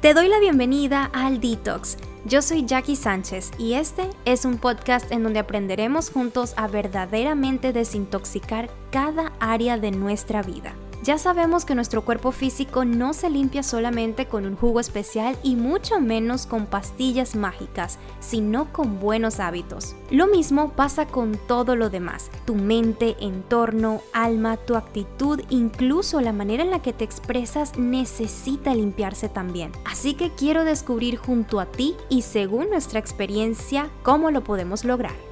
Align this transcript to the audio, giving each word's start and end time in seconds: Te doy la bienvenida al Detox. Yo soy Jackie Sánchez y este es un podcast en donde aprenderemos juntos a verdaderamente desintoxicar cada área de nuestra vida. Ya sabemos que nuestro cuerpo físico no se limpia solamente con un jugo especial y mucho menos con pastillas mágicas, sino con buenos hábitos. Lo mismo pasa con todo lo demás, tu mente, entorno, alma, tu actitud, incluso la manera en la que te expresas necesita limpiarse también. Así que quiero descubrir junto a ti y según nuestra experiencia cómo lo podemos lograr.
Te 0.00 0.14
doy 0.14 0.28
la 0.28 0.38
bienvenida 0.38 1.10
al 1.12 1.40
Detox. 1.40 1.96
Yo 2.24 2.40
soy 2.40 2.64
Jackie 2.64 2.94
Sánchez 2.94 3.50
y 3.58 3.72
este 3.72 4.08
es 4.24 4.44
un 4.44 4.58
podcast 4.58 5.10
en 5.10 5.24
donde 5.24 5.40
aprenderemos 5.40 6.10
juntos 6.10 6.54
a 6.56 6.68
verdaderamente 6.68 7.72
desintoxicar 7.72 8.70
cada 8.92 9.32
área 9.40 9.76
de 9.76 9.90
nuestra 9.90 10.42
vida. 10.42 10.72
Ya 11.02 11.16
sabemos 11.16 11.64
que 11.64 11.76
nuestro 11.76 12.04
cuerpo 12.04 12.32
físico 12.32 12.84
no 12.84 13.14
se 13.14 13.30
limpia 13.30 13.62
solamente 13.62 14.26
con 14.26 14.44
un 14.44 14.56
jugo 14.56 14.80
especial 14.80 15.38
y 15.42 15.54
mucho 15.54 16.00
menos 16.00 16.44
con 16.46 16.66
pastillas 16.66 17.36
mágicas, 17.36 17.98
sino 18.20 18.72
con 18.72 18.98
buenos 18.98 19.38
hábitos. 19.38 19.94
Lo 20.10 20.26
mismo 20.26 20.72
pasa 20.72 21.06
con 21.06 21.38
todo 21.46 21.76
lo 21.76 21.88
demás, 21.88 22.30
tu 22.44 22.56
mente, 22.56 23.16
entorno, 23.20 24.02
alma, 24.12 24.56
tu 24.56 24.74
actitud, 24.74 25.40
incluso 25.50 26.20
la 26.20 26.32
manera 26.32 26.64
en 26.64 26.70
la 26.70 26.82
que 26.82 26.92
te 26.92 27.04
expresas 27.04 27.78
necesita 27.78 28.74
limpiarse 28.74 29.28
también. 29.28 29.72
Así 29.84 30.14
que 30.14 30.30
quiero 30.34 30.64
descubrir 30.64 31.16
junto 31.16 31.60
a 31.60 31.66
ti 31.66 31.96
y 32.08 32.22
según 32.22 32.70
nuestra 32.70 32.98
experiencia 32.98 33.88
cómo 34.02 34.30
lo 34.30 34.42
podemos 34.42 34.84
lograr. 34.84 35.27